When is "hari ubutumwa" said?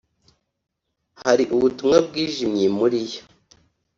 1.21-1.97